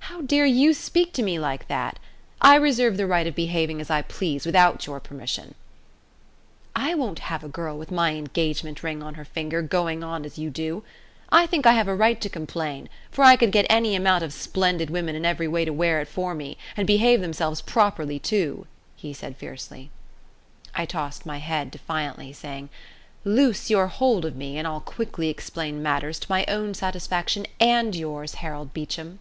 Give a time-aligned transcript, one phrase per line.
[0.00, 2.00] "How dare you speak to me like that!
[2.40, 5.54] I reserve the right of behaving as I please without your permission."
[6.74, 10.36] "I won't have a girl with my engagement ring on her finger going on as
[10.36, 10.82] you do.
[11.30, 14.32] I think I have a right to complain, for I could get any amount of
[14.32, 18.66] splendid women in every way to wear it for me, and behave themselves properly too,"
[18.96, 19.92] he said fiercely.
[20.74, 22.70] I tossed my head defiantly, saying,
[23.24, 27.94] "Loose your hold of me, and I'll quickly explain matters to my own satisfaction and
[27.94, 29.20] yours, Harold Beecham."